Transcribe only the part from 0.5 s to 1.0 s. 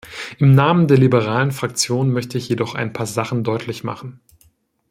Namen der